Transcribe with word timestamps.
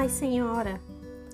Mas, 0.00 0.12
senhora, 0.12 0.80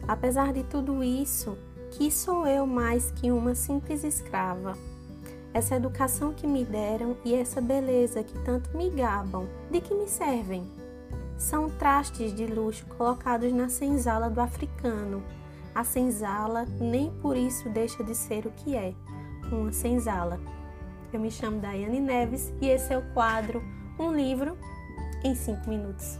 apesar 0.08 0.52
de 0.52 0.64
tudo 0.64 1.00
isso, 1.04 1.56
que 1.92 2.10
sou 2.10 2.44
eu 2.48 2.66
mais 2.66 3.12
que 3.12 3.30
uma 3.30 3.54
simples 3.54 4.02
escrava? 4.02 4.76
Essa 5.54 5.76
educação 5.76 6.34
que 6.34 6.48
me 6.48 6.64
deram 6.64 7.16
e 7.24 7.32
essa 7.32 7.60
beleza 7.60 8.24
que 8.24 8.36
tanto 8.40 8.76
me 8.76 8.90
gabam, 8.90 9.46
de 9.70 9.80
que 9.80 9.94
me 9.94 10.08
servem? 10.08 10.68
São 11.38 11.70
trastes 11.70 12.34
de 12.34 12.44
luxo 12.44 12.84
colocados 12.98 13.52
na 13.52 13.68
senzala 13.68 14.28
do 14.28 14.40
africano. 14.40 15.22
A 15.72 15.84
senzala 15.84 16.66
nem 16.80 17.12
por 17.22 17.36
isso 17.36 17.68
deixa 17.68 18.02
de 18.02 18.16
ser 18.16 18.48
o 18.48 18.50
que 18.50 18.74
é, 18.74 18.92
uma 19.52 19.70
senzala. 19.70 20.40
Eu 21.12 21.20
me 21.20 21.30
chamo 21.30 21.60
Daiane 21.60 22.00
Neves 22.00 22.52
e 22.60 22.66
esse 22.66 22.92
é 22.92 22.98
o 22.98 23.14
quadro 23.14 23.62
Um 23.96 24.12
Livro 24.12 24.58
em 25.22 25.36
5 25.36 25.70
Minutos. 25.70 26.18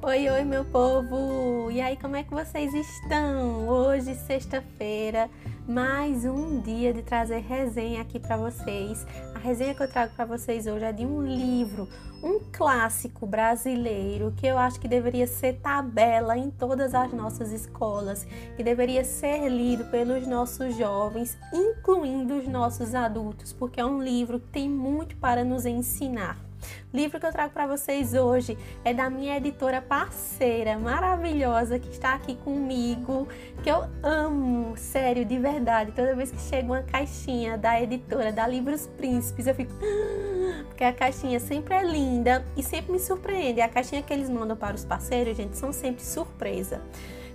Oi, 0.00 0.28
oi, 0.30 0.42
meu 0.42 0.64
povo! 0.64 1.70
E 1.70 1.82
aí, 1.82 1.98
como 1.98 2.16
é 2.16 2.22
que 2.22 2.32
vocês 2.32 2.72
estão? 2.72 3.68
Hoje, 3.68 4.14
sexta-feira, 4.14 5.28
mais 5.68 6.24
um 6.24 6.60
dia 6.60 6.94
de 6.94 7.02
trazer 7.02 7.40
resenha 7.40 8.00
aqui 8.00 8.18
para 8.18 8.38
vocês. 8.38 9.06
A 9.34 9.38
resenha 9.38 9.74
que 9.74 9.82
eu 9.82 9.88
trago 9.88 10.14
para 10.14 10.24
vocês 10.24 10.66
hoje 10.66 10.84
é 10.84 10.92
de 10.92 11.04
um 11.04 11.20
livro, 11.20 11.86
um 12.22 12.40
clássico 12.50 13.26
brasileiro 13.26 14.32
que 14.34 14.46
eu 14.46 14.56
acho 14.56 14.80
que 14.80 14.88
deveria 14.88 15.26
ser 15.26 15.60
tabela 15.60 16.38
em 16.38 16.50
todas 16.50 16.94
as 16.94 17.12
nossas 17.12 17.52
escolas, 17.52 18.26
que 18.56 18.64
deveria 18.64 19.04
ser 19.04 19.46
lido 19.50 19.84
pelos 19.90 20.26
nossos 20.26 20.74
jovens, 20.74 21.36
incluindo 21.52 22.38
os 22.38 22.48
nossos 22.48 22.94
adultos, 22.94 23.52
porque 23.52 23.78
é 23.78 23.84
um 23.84 24.02
livro 24.02 24.40
que 24.40 24.48
tem 24.48 24.70
muito 24.70 25.16
para 25.16 25.44
nos 25.44 25.66
ensinar. 25.66 26.51
Livro 26.92 27.18
que 27.18 27.26
eu 27.26 27.32
trago 27.32 27.52
para 27.52 27.66
vocês 27.66 28.14
hoje 28.14 28.58
é 28.84 28.92
da 28.92 29.08
minha 29.08 29.36
editora 29.36 29.80
parceira 29.80 30.78
maravilhosa 30.78 31.78
que 31.78 31.88
está 31.88 32.14
aqui 32.14 32.36
comigo, 32.36 33.26
que 33.62 33.70
eu 33.70 33.84
amo, 34.02 34.76
sério, 34.76 35.24
de 35.24 35.38
verdade. 35.38 35.92
Toda 35.92 36.14
vez 36.14 36.30
que 36.30 36.40
chega 36.40 36.66
uma 36.66 36.82
caixinha 36.82 37.56
da 37.56 37.80
editora 37.80 38.32
da 38.32 38.46
Livros 38.46 38.86
Príncipes, 38.86 39.46
eu 39.46 39.54
fico 39.54 39.72
porque 40.68 40.84
a 40.84 40.92
caixinha 40.92 41.38
sempre 41.38 41.74
é 41.74 41.82
linda 41.82 42.44
e 42.56 42.62
sempre 42.62 42.92
me 42.92 42.98
surpreende. 42.98 43.60
A 43.60 43.68
caixinha 43.68 44.02
que 44.02 44.12
eles 44.12 44.28
mandam 44.28 44.56
para 44.56 44.74
os 44.74 44.84
parceiros, 44.84 45.36
gente, 45.36 45.56
são 45.56 45.72
sempre 45.72 46.02
surpresa. 46.02 46.82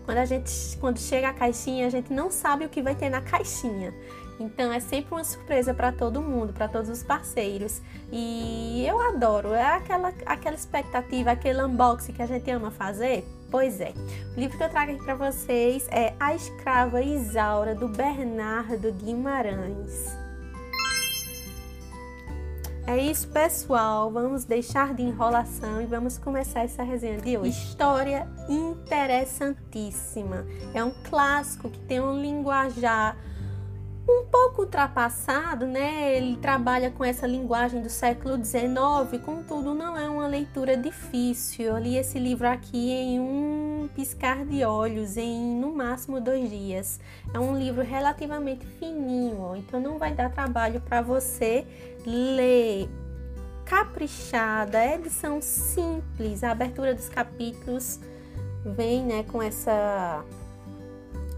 Quando 0.05 0.19
a 0.19 0.25
gente, 0.25 0.51
quando 0.79 0.99
chega 0.99 1.29
a 1.29 1.33
caixinha, 1.33 1.85
a 1.85 1.89
gente 1.89 2.13
não 2.13 2.31
sabe 2.31 2.65
o 2.65 2.69
que 2.69 2.81
vai 2.81 2.95
ter 2.95 3.09
na 3.09 3.21
caixinha. 3.21 3.93
Então 4.39 4.71
é 4.71 4.79
sempre 4.79 5.13
uma 5.13 5.23
surpresa 5.23 5.73
para 5.73 5.91
todo 5.91 6.21
mundo, 6.21 6.53
para 6.53 6.67
todos 6.67 6.89
os 6.89 7.03
parceiros. 7.03 7.81
E 8.11 8.85
eu 8.85 9.01
adoro, 9.01 9.53
é 9.53 9.65
aquela, 9.65 10.13
aquela 10.25 10.55
expectativa, 10.55 11.31
aquele 11.31 11.61
unboxing 11.61 12.13
que 12.13 12.21
a 12.21 12.27
gente 12.27 12.49
ama 12.51 12.71
fazer. 12.71 13.25
Pois 13.49 13.79
é, 13.79 13.93
o 14.35 14.39
livro 14.39 14.57
que 14.57 14.63
eu 14.63 14.69
trago 14.69 14.91
aqui 14.91 15.03
para 15.03 15.15
vocês 15.15 15.87
é 15.89 16.13
A 16.19 16.35
Escrava 16.35 17.01
Isaura, 17.01 17.73
do 17.73 17.87
Bernardo 17.87 18.91
Guimarães. 18.91 20.27
É 22.85 22.97
isso, 22.97 23.27
pessoal. 23.27 24.09
Vamos 24.09 24.45
deixar 24.45 24.93
de 24.93 25.03
enrolação 25.03 25.81
e 25.81 25.85
vamos 25.85 26.17
começar 26.17 26.61
essa 26.61 26.83
resenha 26.83 27.17
de 27.19 27.37
hoje. 27.37 27.49
História 27.49 28.25
interessantíssima. 28.47 30.45
É 30.73 30.81
um 30.81 30.93
clássico 31.09 31.69
que 31.69 31.79
tem 31.79 31.99
um 31.99 32.17
linguajar 32.17 33.17
um 34.07 34.25
pouco 34.25 34.61
ultrapassado, 34.61 35.65
né? 35.65 36.15
Ele 36.15 36.37
trabalha 36.37 36.89
com 36.89 37.03
essa 37.03 37.27
linguagem 37.27 37.81
do 37.81 37.89
século 37.89 38.43
XIX, 38.43 39.21
contudo, 39.23 39.73
não 39.73 39.97
é 39.97 40.09
uma 40.09 40.27
leitura 40.27 40.77
difícil. 40.77 41.65
Eu 41.65 41.77
li 41.77 41.97
esse 41.97 42.17
livro 42.17 42.47
aqui 42.47 42.91
em 42.91 43.19
um 43.19 43.89
piscar 43.93 44.45
de 44.45 44.63
olhos, 44.63 45.17
em 45.17 45.59
no 45.59 45.73
máximo 45.73 46.21
dois 46.21 46.49
dias. 46.49 46.99
É 47.33 47.39
um 47.39 47.57
livro 47.57 47.83
relativamente 47.83 48.65
fininho, 48.65 49.55
então 49.57 49.79
não 49.79 49.97
vai 49.97 50.13
dar 50.13 50.31
trabalho 50.31 50.79
para 50.79 51.01
você 51.01 51.65
ler. 52.05 52.89
Caprichada, 53.65 54.85
edição 54.85 55.41
simples, 55.41 56.41
a 56.41 56.51
abertura 56.51 56.95
dos 56.95 57.09
capítulos 57.09 57.99
vem, 58.63 59.03
né, 59.03 59.23
com 59.23 59.43
essa 59.43 60.23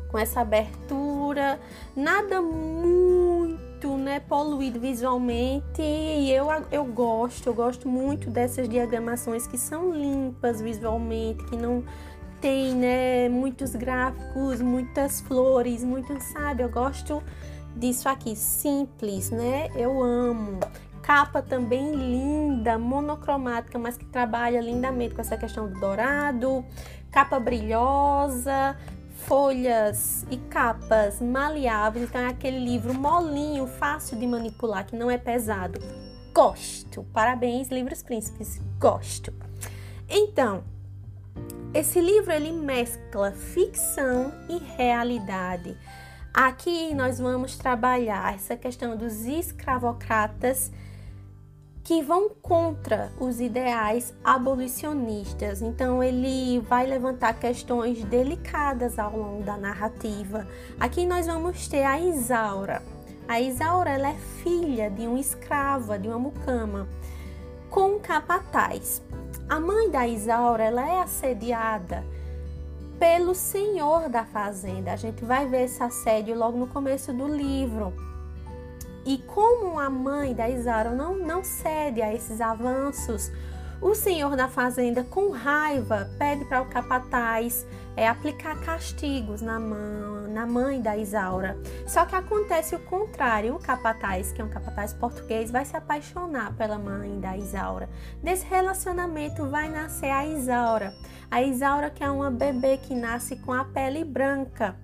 com 0.10 0.18
essa 0.18 0.42
abertura, 0.42 1.60
nada 1.96 2.42
muito 2.42 3.96
né, 3.98 4.20
poluído 4.20 4.80
visualmente. 4.80 5.82
E 5.82 6.32
eu, 6.32 6.48
eu 6.72 6.84
gosto, 6.86 7.48
eu 7.48 7.54
gosto 7.54 7.88
muito 7.88 8.30
dessas 8.30 8.68
diagramações 8.68 9.48
que 9.48 9.58
são 9.58 9.94
limpas 9.94 10.62
visualmente, 10.62 11.44
que 11.46 11.56
não 11.56 11.84
tem 12.42 12.74
né, 12.74 13.30
muitos 13.30 13.76
gráficos, 13.76 14.62
muitas 14.62 15.22
flores, 15.22 15.84
muito, 15.84 16.20
sabe, 16.22 16.64
eu 16.64 16.70
gosto 16.70 17.22
disso 17.76 18.08
aqui, 18.10 18.36
simples, 18.36 19.30
né, 19.30 19.70
eu 19.76 20.02
amo. 20.02 20.60
Capa 21.02 21.42
também 21.42 21.94
linda, 21.96 22.78
monocromática, 22.78 23.80
mas 23.80 23.98
que 23.98 24.06
trabalha 24.06 24.62
lindamente 24.62 25.16
com 25.16 25.22
essa 25.22 25.38
questão 25.38 25.68
do 25.68 25.80
dourado, 25.80 26.64
capa 27.12 27.40
brilhosa, 27.40 28.78
folhas 29.26 30.26
e 30.30 30.38
capas 30.38 31.22
maleáveis, 31.22 32.10
então 32.10 32.22
é 32.22 32.28
aquele 32.28 32.60
livro 32.60 32.94
molinho, 32.94 33.68
fácil 33.68 34.18
de 34.18 34.26
manipular, 34.26 34.86
que 34.86 34.96
não 34.96 35.10
é 35.10 35.18
pesado. 35.18 35.80
Gosto. 36.34 37.04
Parabéns, 37.14 37.70
Livros 37.70 38.02
Príncipes. 38.02 38.62
Gosto. 38.80 39.34
Então, 40.08 40.64
esse 41.74 42.00
livro 42.00 42.32
ele 42.32 42.52
mescla 42.52 43.32
ficção 43.32 44.34
e 44.50 44.58
realidade. 44.76 45.78
Aqui 46.34 46.94
nós 46.94 47.20
vamos 47.20 47.58
trabalhar 47.58 48.36
essa 48.36 48.56
questão 48.56 48.96
dos 48.96 49.26
escravocratas 49.26 50.72
que 51.90 52.04
vão 52.04 52.30
contra 52.30 53.12
os 53.20 53.40
ideais 53.40 54.14
abolicionistas. 54.24 55.60
Então 55.60 56.04
ele 56.04 56.60
vai 56.60 56.86
levantar 56.86 57.34
questões 57.34 58.04
delicadas 58.04 59.00
ao 59.00 59.18
longo 59.18 59.42
da 59.42 59.58
narrativa. 59.58 60.48
Aqui 60.80 61.04
nós 61.08 61.26
vamos 61.26 61.68
ter 61.68 61.84
a 61.84 62.00
Isaura. 62.00 62.84
A 63.28 63.42
Isaura 63.42 63.90
é 63.90 64.14
filha 64.44 64.88
de 64.92 65.08
uma 65.08 65.20
escrava, 65.20 65.98
de 65.98 66.08
uma 66.08 66.20
mucama, 66.20 66.88
com 67.72 67.96
um 67.96 68.00
capataz. 68.00 69.02
A 69.50 69.60
mãe 69.60 69.90
da 69.90 70.08
Isaura 70.08 70.66
é 70.66 71.02
assediada 71.02 72.06
pelo 73.00 73.34
senhor 73.34 74.10
da 74.10 74.26
fazenda. 74.26 74.92
A 74.92 74.96
gente 74.96 75.26
vai 75.26 75.48
ver 75.48 75.64
esse 75.64 75.82
assédio 75.82 76.38
logo 76.38 76.56
no 76.56 76.68
começo 76.68 77.12
do 77.12 77.28
livro. 77.28 78.09
E 79.06 79.18
como 79.20 79.80
a 79.80 79.90
mãe 79.90 80.34
da 80.34 80.50
Isaura 80.50 80.92
não, 80.92 81.18
não 81.18 81.44
cede 81.44 82.02
a 82.02 82.14
esses 82.14 82.42
avanços, 82.42 83.32
o 83.82 83.96
senhor 83.96 84.36
da 84.36 84.50
fazenda, 84.50 85.06
com 85.06 85.30
raiva, 85.32 86.10
pede 86.18 86.44
para 86.46 86.62
o 86.62 86.66
capataz 86.66 87.66
é, 87.96 88.08
aplicar 88.08 88.60
castigos 88.60 89.42
na, 89.42 89.58
mão, 89.58 90.28
na 90.28 90.46
mãe 90.46 90.82
da 90.82 90.98
Isaura. 90.98 91.58
Só 91.88 92.06
que 92.06 92.14
acontece 92.14 92.76
o 92.76 92.80
contrário: 92.80 93.56
o 93.56 93.60
capataz, 93.60 94.34
que 94.34 94.42
é 94.42 94.44
um 94.44 94.50
capataz 94.50 94.94
português, 94.94 95.50
vai 95.50 95.64
se 95.64 95.78
apaixonar 95.78 96.54
pela 96.56 96.78
mãe 96.78 97.22
da 97.22 97.38
Isaura. 97.38 97.90
Desse 98.22 98.46
relacionamento 98.46 99.46
vai 99.48 99.70
nascer 99.70 100.12
a 100.12 100.26
Isaura. 100.26 100.94
A 101.32 101.44
Isaura, 101.44 101.90
que 101.90 102.04
é 102.04 102.10
uma 102.10 102.32
bebê 102.32 102.78
que 102.78 102.96
nasce 102.96 103.36
com 103.36 103.54
a 103.54 103.64
pele 103.64 104.04
branca. 104.04 104.76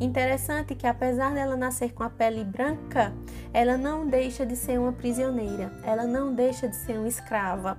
Interessante 0.00 0.74
que, 0.74 0.86
apesar 0.86 1.32
dela 1.32 1.56
nascer 1.56 1.92
com 1.92 2.02
a 2.02 2.10
pele 2.10 2.42
branca, 2.42 3.12
ela 3.52 3.76
não 3.76 4.06
deixa 4.06 4.44
de 4.44 4.56
ser 4.56 4.80
uma 4.80 4.92
prisioneira, 4.92 5.72
ela 5.84 6.04
não 6.04 6.34
deixa 6.34 6.66
de 6.68 6.74
ser 6.74 6.98
uma 6.98 7.06
escrava. 7.06 7.78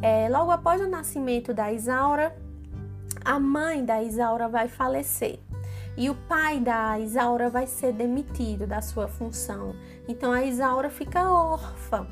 É, 0.00 0.28
logo 0.28 0.52
após 0.52 0.80
o 0.80 0.88
nascimento 0.88 1.52
da 1.52 1.72
Isaura, 1.72 2.36
a 3.24 3.40
mãe 3.40 3.84
da 3.84 4.02
Isaura 4.02 4.48
vai 4.48 4.68
falecer 4.68 5.40
e 5.96 6.10
o 6.10 6.14
pai 6.14 6.60
da 6.60 6.98
Isaura 6.98 7.48
vai 7.48 7.66
ser 7.66 7.92
demitido 7.92 8.66
da 8.66 8.80
sua 8.80 9.08
função. 9.08 9.74
Então 10.08 10.32
a 10.32 10.44
Isaura 10.44 10.90
fica 10.90 11.30
órfã. 11.30 12.06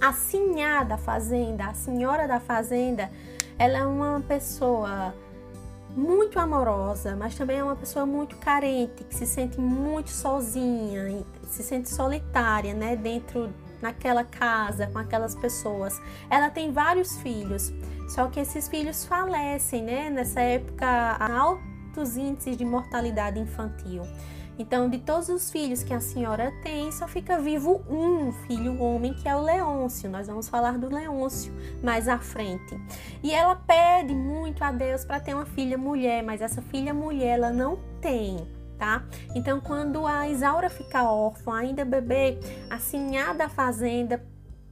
A 0.00 0.12
sinhá 0.12 0.82
da 0.82 0.98
fazenda, 0.98 1.66
a 1.66 1.74
senhora 1.74 2.26
da 2.26 2.40
fazenda, 2.40 3.10
ela 3.58 3.78
é 3.78 3.84
uma 3.84 4.20
pessoa 4.20 5.14
muito 5.96 6.38
amorosa, 6.38 7.14
mas 7.14 7.34
também 7.34 7.58
é 7.58 7.64
uma 7.64 7.76
pessoa 7.76 8.06
muito 8.06 8.36
carente, 8.36 9.04
que 9.04 9.14
se 9.14 9.26
sente 9.26 9.60
muito 9.60 10.10
sozinha, 10.10 11.24
se 11.46 11.62
sente 11.62 11.90
solitária, 11.90 12.72
né, 12.72 12.96
dentro 12.96 13.52
naquela 13.80 14.24
casa, 14.24 14.86
com 14.86 14.98
aquelas 14.98 15.34
pessoas. 15.34 16.00
Ela 16.30 16.48
tem 16.48 16.72
vários 16.72 17.16
filhos, 17.18 17.72
só 18.08 18.28
que 18.28 18.40
esses 18.40 18.68
filhos 18.68 19.04
falecem, 19.04 19.82
né? 19.82 20.08
Nessa 20.08 20.40
época, 20.40 20.86
há 20.86 21.38
altos 21.38 22.16
índices 22.16 22.56
de 22.56 22.64
mortalidade 22.64 23.40
infantil. 23.40 24.02
Então, 24.58 24.88
de 24.88 24.98
todos 24.98 25.28
os 25.28 25.50
filhos 25.50 25.82
que 25.82 25.94
a 25.94 26.00
senhora 26.00 26.52
tem, 26.62 26.92
só 26.92 27.08
fica 27.08 27.38
vivo 27.38 27.82
um 27.88 28.32
filho 28.46 28.80
homem, 28.80 29.14
que 29.14 29.28
é 29.28 29.34
o 29.34 29.40
Leôncio. 29.40 30.10
Nós 30.10 30.26
vamos 30.26 30.48
falar 30.48 30.78
do 30.78 30.92
Leôncio 30.94 31.52
mais 31.82 32.08
à 32.08 32.18
frente. 32.18 32.78
E 33.22 33.32
ela 33.32 33.56
pede 33.56 34.14
muito 34.14 34.62
a 34.62 34.70
Deus 34.70 35.04
para 35.04 35.20
ter 35.20 35.34
uma 35.34 35.46
filha 35.46 35.78
mulher, 35.78 36.22
mas 36.22 36.42
essa 36.42 36.60
filha 36.60 36.92
mulher 36.92 37.38
ela 37.38 37.50
não 37.50 37.78
tem. 38.00 38.46
Tá? 38.78 39.04
Então, 39.34 39.60
quando 39.60 40.06
a 40.06 40.28
Isaura 40.28 40.68
fica 40.68 41.08
órfã, 41.08 41.54
ainda 41.54 41.84
bebê, 41.84 42.40
a 42.68 42.78
sinhá 42.78 43.32
da 43.32 43.48
fazenda 43.48 44.20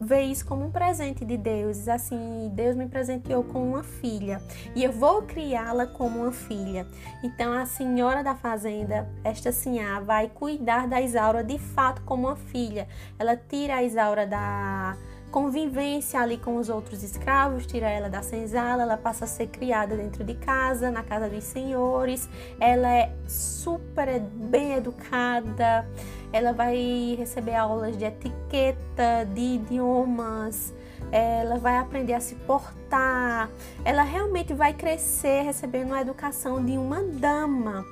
vê 0.00 0.22
isso 0.22 0.46
como 0.46 0.64
um 0.64 0.70
presente 0.70 1.24
de 1.24 1.36
Deus, 1.36 1.86
assim, 1.86 2.50
Deus 2.54 2.74
me 2.74 2.88
presenteou 2.88 3.44
com 3.44 3.70
uma 3.70 3.82
filha 3.82 4.40
e 4.74 4.82
eu 4.82 4.90
vou 4.90 5.22
criá-la 5.22 5.86
como 5.86 6.20
uma 6.20 6.32
filha. 6.32 6.86
Então 7.22 7.52
a 7.52 7.66
senhora 7.66 8.24
da 8.24 8.34
fazenda, 8.34 9.08
esta 9.22 9.52
sinhá, 9.52 10.00
vai 10.00 10.28
cuidar 10.28 10.88
da 10.88 11.00
Isaura 11.00 11.44
de 11.44 11.58
fato 11.58 12.02
como 12.02 12.28
uma 12.28 12.36
filha. 12.36 12.88
Ela 13.18 13.36
tira 13.36 13.76
a 13.76 13.82
Isaura 13.82 14.26
da 14.26 14.96
convivência 15.30 16.20
ali 16.20 16.36
com 16.36 16.56
os 16.56 16.68
outros 16.68 17.02
escravos, 17.02 17.66
tira 17.66 17.88
ela 17.88 18.08
da 18.08 18.22
senzala, 18.22 18.82
ela 18.82 18.96
passa 18.96 19.24
a 19.24 19.28
ser 19.28 19.46
criada 19.46 19.96
dentro 19.96 20.24
de 20.24 20.34
casa, 20.34 20.90
na 20.90 21.02
casa 21.02 21.28
dos 21.28 21.44
senhores. 21.44 22.28
Ela 22.58 22.92
é 22.92 23.12
super 23.26 24.20
bem 24.20 24.74
educada 24.74 25.86
ela 26.32 26.52
vai 26.52 27.16
receber 27.18 27.54
aulas 27.54 27.96
de 27.96 28.04
etiqueta, 28.04 29.26
de 29.34 29.40
idiomas, 29.40 30.72
ela 31.10 31.58
vai 31.58 31.76
aprender 31.76 32.14
a 32.14 32.20
se 32.20 32.36
portar, 32.36 33.50
ela 33.84 34.02
realmente 34.02 34.54
vai 34.54 34.72
crescer 34.72 35.42
recebendo 35.42 35.92
a 35.92 36.00
educação 36.00 36.64
de 36.64 36.72
uma 36.72 37.02
dama. 37.02 37.84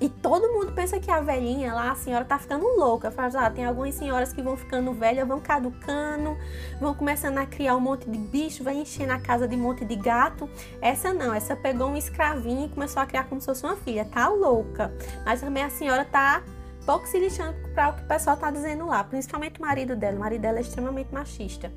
E 0.00 0.08
todo 0.08 0.52
mundo 0.52 0.72
pensa 0.72 0.98
que 0.98 1.10
a 1.10 1.20
velhinha 1.20 1.72
lá, 1.72 1.92
a 1.92 1.94
senhora 1.94 2.24
tá 2.24 2.38
ficando 2.38 2.66
louca. 2.76 3.10
Fala, 3.10 3.46
ah, 3.46 3.50
tem 3.50 3.64
algumas 3.64 3.94
senhoras 3.94 4.32
que 4.32 4.42
vão 4.42 4.56
ficando 4.56 4.92
velhas, 4.92 5.26
vão 5.26 5.38
caducando, 5.38 6.36
vão 6.80 6.92
começando 6.94 7.38
a 7.38 7.46
criar 7.46 7.76
um 7.76 7.80
monte 7.80 8.10
de 8.10 8.18
bicho, 8.18 8.64
vai 8.64 8.74
encher 8.74 9.06
na 9.06 9.20
casa 9.20 9.46
de 9.46 9.54
um 9.54 9.60
monte 9.60 9.84
de 9.84 9.94
gato. 9.94 10.50
Essa 10.80 11.12
não, 11.12 11.32
essa 11.32 11.54
pegou 11.54 11.88
um 11.88 11.96
escravinho 11.96 12.66
e 12.66 12.68
começou 12.68 13.00
a 13.00 13.06
criar 13.06 13.24
como 13.24 13.40
se 13.40 13.46
fosse 13.46 13.64
uma 13.64 13.76
filha. 13.76 14.04
Tá 14.04 14.28
louca. 14.28 14.92
Mas 15.24 15.40
também 15.40 15.62
a 15.62 15.70
senhora 15.70 16.04
tá 16.04 16.42
pouco 16.84 17.06
se 17.06 17.18
lixando 17.18 17.54
para 17.74 17.90
o 17.90 17.92
que 17.94 18.02
o 18.02 18.08
pessoal 18.08 18.34
está 18.34 18.50
dizendo 18.50 18.86
lá, 18.86 19.04
principalmente 19.04 19.60
o 19.60 19.62
marido 19.62 19.94
dela. 19.94 20.16
O 20.16 20.20
marido 20.20 20.40
dela 20.40 20.58
é 20.58 20.62
extremamente 20.62 21.12
machista. 21.14 21.72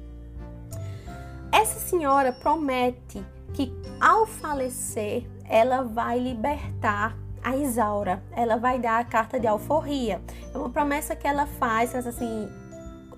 Essa 1.51 1.79
senhora 1.79 2.33
promete 2.33 3.23
que 3.53 3.71
ao 4.01 4.25
falecer 4.25 5.25
ela 5.47 5.83
vai 5.83 6.19
libertar 6.19 7.15
a 7.45 7.55
Isaura, 7.55 8.23
ela 8.31 8.57
vai 8.57 8.79
dar 8.79 8.99
a 8.99 9.03
carta 9.03 9.39
de 9.39 9.45
alforria. 9.45 10.19
É 10.51 10.57
uma 10.57 10.71
promessa 10.71 11.15
que 11.15 11.27
ela 11.27 11.45
faz, 11.45 11.93
assim, 11.93 12.49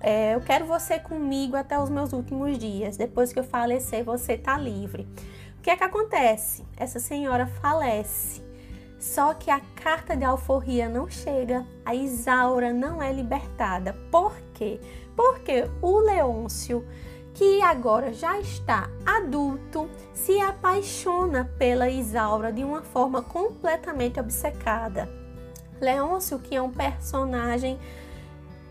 é, 0.00 0.34
eu 0.34 0.40
quero 0.42 0.66
você 0.66 0.98
comigo 0.98 1.56
até 1.56 1.78
os 1.78 1.88
meus 1.88 2.12
últimos 2.12 2.58
dias. 2.58 2.98
Depois 2.98 3.32
que 3.32 3.38
eu 3.38 3.44
falecer, 3.44 4.04
você 4.04 4.36
tá 4.36 4.58
livre. 4.58 5.08
O 5.58 5.62
que 5.62 5.70
é 5.70 5.76
que 5.76 5.82
acontece? 5.82 6.62
Essa 6.76 7.00
senhora 7.00 7.46
falece 7.46 8.46
só 8.98 9.32
que 9.32 9.50
a 9.50 9.60
carta 9.76 10.16
de 10.16 10.24
alforria 10.24 10.88
não 10.88 11.08
chega, 11.08 11.64
a 11.84 11.94
Isaura 11.94 12.72
não 12.72 13.00
é 13.00 13.12
libertada. 13.12 13.92
Por 14.10 14.34
quê? 14.54 14.80
Porque 15.14 15.70
o 15.80 16.00
Leôncio, 16.00 16.84
que 17.38 17.62
agora 17.62 18.12
já 18.12 18.40
está 18.40 18.90
adulto, 19.06 19.88
se 20.12 20.40
apaixona 20.40 21.48
pela 21.56 21.88
Isaura 21.88 22.52
de 22.52 22.64
uma 22.64 22.82
forma 22.82 23.22
completamente 23.22 24.18
obcecada. 24.18 25.08
Leôncio, 25.80 26.40
que 26.40 26.56
é 26.56 26.60
um 26.60 26.72
personagem 26.72 27.78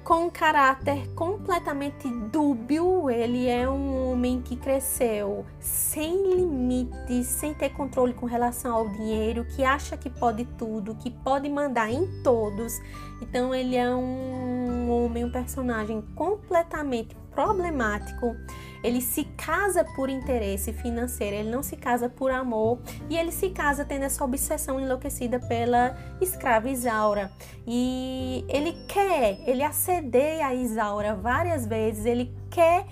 com 0.03 0.29
caráter 0.29 1.07
completamente 1.15 2.09
dúbio. 2.09 3.09
Ele 3.09 3.47
é 3.47 3.69
um 3.69 4.11
homem 4.11 4.41
que 4.41 4.57
cresceu 4.57 5.45
sem 5.61 6.35
limites, 6.35 7.27
sem 7.27 7.53
ter 7.53 7.69
controle 7.69 8.13
com 8.13 8.25
relação 8.25 8.75
ao 8.75 8.89
dinheiro, 8.89 9.45
que 9.45 9.63
acha 9.63 9.95
que 9.95 10.09
pode 10.09 10.43
tudo, 10.57 10.93
que 10.95 11.09
pode 11.09 11.47
mandar 11.49 11.89
em 11.89 12.21
todos. 12.21 12.81
Então 13.21 13.55
ele 13.55 13.77
é 13.77 13.89
um 13.89 14.56
homem, 15.07 15.25
um 15.25 15.31
personagem 15.31 16.01
completamente 16.15 17.15
problemático 17.31 18.35
ele 18.83 19.01
se 19.01 19.23
casa 19.35 19.83
por 19.83 20.09
interesse 20.09 20.71
financeiro, 20.71 21.35
ele 21.35 21.49
não 21.49 21.63
se 21.63 21.75
casa 21.75 22.09
por 22.09 22.31
amor 22.31 22.79
e 23.09 23.17
ele 23.17 23.31
se 23.31 23.49
casa 23.49 23.83
tendo 23.83 24.03
essa 24.03 24.23
obsessão 24.23 24.79
enlouquecida 24.79 25.39
pela 25.39 25.97
escrava 26.21 26.69
Isaura. 26.69 27.31
E 27.65 28.45
ele 28.47 28.73
quer, 28.87 29.39
ele 29.45 29.63
assedeia 29.63 30.47
a 30.47 30.53
Isaura 30.53 31.15
várias 31.15 31.65
vezes, 31.65 32.05
ele 32.05 32.31
quer 32.49 32.85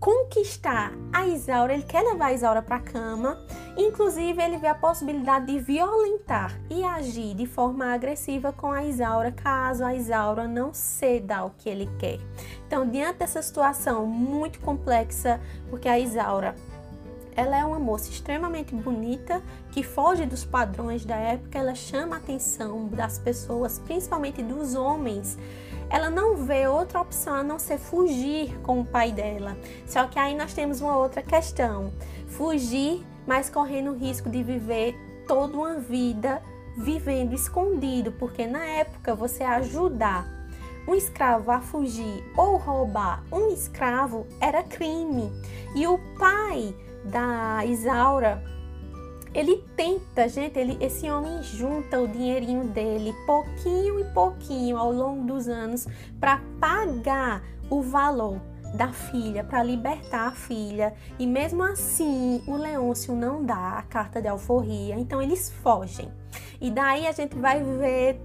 conquistar 0.00 0.92
a 1.12 1.26
Isaura, 1.26 1.74
ele 1.74 1.82
quer 1.82 2.02
levar 2.02 2.26
a 2.26 2.32
Isaura 2.32 2.62
para 2.62 2.76
a 2.76 2.80
cama, 2.80 3.38
inclusive 3.76 4.42
ele 4.42 4.56
vê 4.56 4.68
a 4.68 4.74
possibilidade 4.74 5.46
de 5.46 5.58
violentar 5.58 6.58
e 6.70 6.82
agir 6.82 7.34
de 7.34 7.46
forma 7.46 7.92
agressiva 7.92 8.50
com 8.50 8.72
a 8.72 8.82
Isaura 8.82 9.30
caso 9.30 9.84
a 9.84 9.94
Isaura 9.94 10.48
não 10.48 10.72
ceda 10.72 11.36
ao 11.36 11.50
que 11.50 11.68
ele 11.68 11.86
quer. 11.98 12.18
Então, 12.66 12.88
diante 12.88 13.18
dessa 13.18 13.42
situação 13.42 14.06
muito 14.06 14.58
complexa, 14.60 15.38
porque 15.68 15.88
a 15.88 15.98
Isaura 15.98 16.54
ela 17.36 17.56
é 17.56 17.64
uma 17.64 17.78
moça 17.78 18.10
extremamente 18.10 18.74
bonita, 18.74 19.42
que 19.70 19.82
foge 19.82 20.26
dos 20.26 20.44
padrões 20.44 21.04
da 21.04 21.16
época, 21.16 21.58
ela 21.58 21.74
chama 21.74 22.16
a 22.16 22.18
atenção 22.18 22.88
das 22.88 23.18
pessoas, 23.18 23.78
principalmente 23.78 24.42
dos 24.42 24.74
homens 24.74 25.38
ela 25.90 26.08
não 26.08 26.36
vê 26.36 26.68
outra 26.68 27.00
opção 27.00 27.34
a 27.34 27.42
não 27.42 27.58
ser 27.58 27.76
fugir 27.76 28.56
com 28.60 28.80
o 28.80 28.84
pai 28.84 29.10
dela. 29.10 29.56
Só 29.84 30.06
que 30.06 30.18
aí 30.18 30.36
nós 30.36 30.54
temos 30.54 30.80
uma 30.80 30.96
outra 30.96 31.20
questão: 31.20 31.92
fugir, 32.28 33.04
mas 33.26 33.50
correndo 33.50 33.90
o 33.90 33.96
risco 33.96 34.30
de 34.30 34.42
viver 34.42 34.94
toda 35.26 35.56
uma 35.56 35.74
vida 35.74 36.40
vivendo 36.76 37.34
escondido, 37.34 38.12
porque 38.12 38.46
na 38.46 38.64
época 38.64 39.14
você 39.14 39.42
ajudar 39.42 40.24
um 40.86 40.94
escravo 40.94 41.50
a 41.50 41.60
fugir 41.60 42.24
ou 42.36 42.56
roubar 42.56 43.22
um 43.30 43.52
escravo 43.52 44.26
era 44.40 44.62
crime. 44.62 45.30
E 45.74 45.86
o 45.86 45.98
pai 46.16 46.74
da 47.04 47.64
Isaura 47.64 48.42
ele 49.32 49.64
tenta, 49.76 50.28
gente, 50.28 50.58
ele, 50.58 50.76
esse 50.84 51.08
homem 51.08 51.40
junta 51.42 52.00
o 52.00 52.08
dinheirinho 52.08 52.64
dele, 52.64 53.14
pouquinho 53.26 54.00
e 54.00 54.04
pouquinho, 54.12 54.76
ao 54.76 54.92
longo 54.92 55.24
dos 55.24 55.46
anos, 55.46 55.86
para 56.18 56.40
pagar 56.58 57.42
o 57.68 57.80
valor 57.80 58.40
da 58.74 58.92
filha, 58.92 59.44
para 59.44 59.62
libertar 59.62 60.28
a 60.28 60.32
filha. 60.32 60.94
E 61.16 61.26
mesmo 61.26 61.62
assim, 61.62 62.42
o 62.46 62.56
Leôncio 62.56 63.14
não 63.14 63.44
dá 63.44 63.78
a 63.78 63.82
carta 63.82 64.20
de 64.20 64.26
alforria, 64.26 64.96
então 64.96 65.22
eles 65.22 65.50
fogem. 65.62 66.10
E 66.60 66.68
daí 66.70 67.06
a 67.06 67.12
gente 67.12 67.36
vai 67.36 67.62
ver 67.62 68.20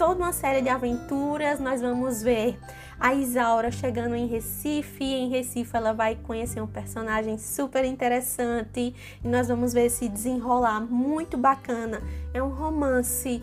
toda 0.00 0.14
uma 0.14 0.32
série 0.32 0.62
de 0.62 0.70
aventuras, 0.70 1.60
nós 1.60 1.82
vamos 1.82 2.22
ver 2.22 2.58
a 2.98 3.12
Isaura 3.12 3.70
chegando 3.70 4.14
em 4.14 4.26
Recife. 4.26 5.04
Em 5.04 5.28
Recife 5.28 5.76
ela 5.76 5.92
vai 5.92 6.14
conhecer 6.14 6.58
um 6.62 6.66
personagem 6.66 7.36
super 7.36 7.84
interessante 7.84 8.94
e 9.22 9.28
nós 9.28 9.48
vamos 9.48 9.74
ver 9.74 9.90
se 9.90 10.08
desenrolar 10.08 10.80
muito 10.80 11.36
bacana. 11.36 12.00
É 12.32 12.42
um 12.42 12.48
romance 12.48 13.42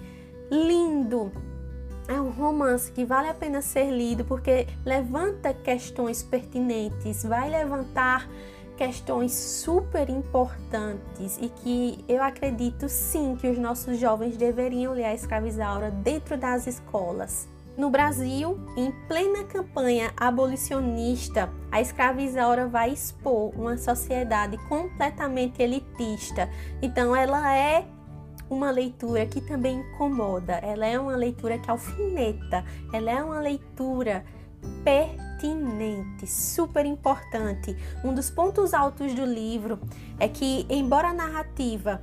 lindo. 0.50 1.32
É 2.08 2.20
um 2.20 2.32
romance 2.32 2.92
que 2.92 3.06
vale 3.06 3.30
a 3.30 3.36
pena 3.36 3.62
ser 3.62 3.92
lido 3.92 4.26
porque 4.26 4.66
levanta 4.84 5.54
questões 5.54 6.24
pertinentes, 6.24 7.24
vai 7.24 7.52
levantar 7.52 8.28
questões 8.78 9.34
super 9.34 10.08
importantes 10.08 11.38
e 11.42 11.50
que 11.50 12.06
eu 12.08 12.22
acredito 12.22 12.88
sim 12.88 13.36
que 13.36 13.50
os 13.50 13.58
nossos 13.58 13.98
jovens 13.98 14.38
deveriam 14.38 14.94
ler 14.94 15.06
a 15.06 15.14
escravizaura 15.14 15.90
dentro 15.90 16.38
das 16.38 16.68
escolas. 16.68 17.48
No 17.76 17.90
Brasil, 17.90 18.58
em 18.76 18.92
plena 19.08 19.44
campanha 19.44 20.12
abolicionista, 20.16 21.50
a 21.72 21.82
escravizaura 21.82 22.68
vai 22.68 22.92
expor 22.92 23.52
uma 23.56 23.78
sociedade 23.78 24.58
completamente 24.68 25.62
elitista. 25.62 26.50
Então, 26.82 27.16
ela 27.16 27.56
é 27.56 27.86
uma 28.50 28.72
leitura 28.72 29.26
que 29.26 29.42
também 29.42 29.80
incomoda, 29.80 30.54
ela 30.54 30.86
é 30.86 31.00
uma 31.00 31.16
leitura 31.16 31.60
que 31.60 31.70
alfineta, 31.70 32.64
ela 32.92 33.12
é 33.12 33.22
uma 33.22 33.40
leitura 33.40 34.26
pertinente, 35.38 36.25
super 36.25 36.86
importante. 36.86 37.77
Um 38.03 38.13
dos 38.13 38.29
pontos 38.29 38.74
altos 38.74 39.13
do 39.13 39.25
livro 39.25 39.79
é 40.20 40.27
que, 40.27 40.65
embora 40.70 41.10
a 41.10 41.13
narrativa 41.13 42.01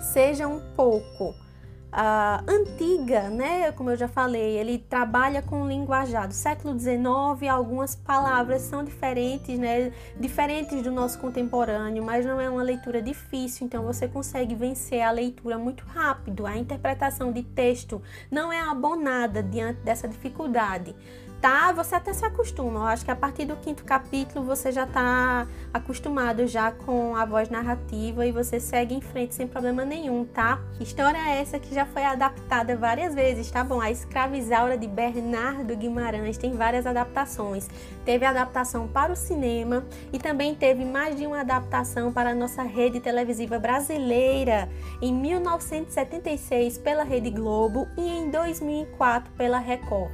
seja 0.00 0.46
um 0.46 0.60
pouco 0.74 1.30
uh, 1.30 2.44
antiga, 2.48 3.28
né? 3.28 3.72
Como 3.72 3.90
eu 3.90 3.96
já 3.96 4.08
falei, 4.08 4.56
ele 4.56 4.78
trabalha 4.78 5.42
com 5.42 5.66
linguajar 5.66 6.26
do 6.26 6.32
século 6.34 6.78
XIX, 6.78 7.50
algumas 7.50 7.94
palavras 7.94 8.62
são 8.62 8.82
diferentes, 8.82 9.58
né? 9.58 9.92
Diferentes 10.18 10.82
do 10.82 10.90
nosso 10.90 11.18
contemporâneo, 11.18 12.02
mas 12.02 12.24
não 12.24 12.40
é 12.40 12.48
uma 12.48 12.62
leitura 12.62 13.02
difícil, 13.02 13.66
então 13.66 13.84
você 13.84 14.08
consegue 14.08 14.54
vencer 14.54 15.02
a 15.02 15.10
leitura 15.10 15.58
muito 15.58 15.84
rápido. 15.84 16.46
A 16.46 16.56
interpretação 16.56 17.32
de 17.32 17.42
texto 17.42 18.00
não 18.30 18.52
é 18.52 18.60
abonada 18.60 19.42
diante 19.42 19.80
dessa 19.80 20.08
dificuldade 20.08 20.94
tá, 21.40 21.72
você 21.72 21.94
até 21.94 22.12
se 22.12 22.24
acostuma. 22.24 22.80
Eu 22.80 22.86
acho 22.86 23.04
que 23.04 23.10
a 23.10 23.16
partir 23.16 23.46
do 23.46 23.56
quinto 23.56 23.84
capítulo 23.84 24.44
você 24.44 24.70
já 24.70 24.84
está 24.84 25.46
acostumado 25.72 26.46
já 26.46 26.70
com 26.70 27.16
a 27.16 27.24
voz 27.24 27.48
narrativa 27.48 28.26
e 28.26 28.32
você 28.32 28.60
segue 28.60 28.94
em 28.94 29.00
frente 29.00 29.34
sem 29.34 29.46
problema 29.46 29.84
nenhum, 29.84 30.24
tá? 30.24 30.60
História 30.78 31.18
essa 31.30 31.58
que 31.58 31.74
já 31.74 31.86
foi 31.86 32.04
adaptada 32.04 32.76
várias 32.76 33.14
vezes, 33.14 33.50
tá 33.50 33.64
bom? 33.64 33.80
A 33.80 33.90
Escravizaura 33.90 34.76
de 34.76 34.86
Bernardo 34.86 35.74
Guimarães 35.76 36.36
tem 36.36 36.52
várias 36.52 36.86
adaptações. 36.86 37.68
Teve 38.04 38.26
adaptação 38.26 38.86
para 38.86 39.12
o 39.12 39.16
cinema 39.16 39.84
e 40.12 40.18
também 40.18 40.54
teve 40.54 40.84
mais 40.84 41.16
de 41.16 41.26
uma 41.26 41.40
adaptação 41.40 42.12
para 42.12 42.30
a 42.30 42.34
nossa 42.34 42.62
rede 42.62 43.00
televisiva 43.00 43.58
brasileira 43.58 44.68
em 45.00 45.12
1976 45.14 46.78
pela 46.78 47.04
Rede 47.04 47.30
Globo 47.30 47.88
e 47.96 48.02
em 48.02 48.30
2004 48.30 49.32
pela 49.32 49.58
Record. 49.58 50.10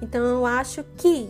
Então 0.00 0.24
eu 0.24 0.46
acho 0.46 0.84
que 0.96 1.28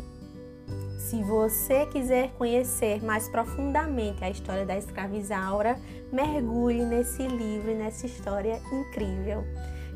se 0.99 1.23
você 1.23 1.87
quiser 1.87 2.33
conhecer 2.33 3.03
mais 3.03 3.29
profundamente 3.29 4.23
a 4.23 4.29
história 4.29 4.67
da 4.67 4.77
escravizaura, 4.77 5.79
mergulhe 6.13 6.85
nesse 6.85 7.27
livro 7.27 7.71
e 7.71 7.75
nessa 7.75 8.05
história 8.05 8.61
incrível. 8.71 9.45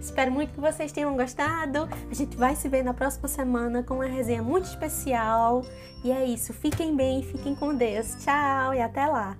Espero 0.00 0.32
muito 0.32 0.54
que 0.54 0.60
vocês 0.60 0.90
tenham 0.90 1.16
gostado. 1.16 1.88
A 2.10 2.14
gente 2.14 2.36
vai 2.36 2.56
se 2.56 2.68
ver 2.68 2.82
na 2.82 2.94
próxima 2.94 3.28
semana 3.28 3.82
com 3.82 3.94
uma 3.94 4.06
resenha 4.06 4.42
muito 4.42 4.64
especial. 4.64 5.64
E 6.02 6.10
é 6.10 6.24
isso. 6.24 6.52
Fiquem 6.52 6.96
bem, 6.96 7.22
fiquem 7.22 7.54
com 7.54 7.74
Deus. 7.74 8.16
Tchau 8.24 8.74
e 8.74 8.80
até 8.80 9.06
lá. 9.06 9.36